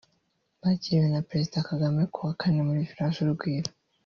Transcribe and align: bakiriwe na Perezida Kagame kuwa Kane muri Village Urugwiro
bakiriwe 0.61 1.07
na 1.13 1.21
Perezida 1.29 1.65
Kagame 1.69 2.01
kuwa 2.13 2.31
Kane 2.39 2.59
muri 2.67 2.87
Village 2.89 3.19
Urugwiro 3.21 3.71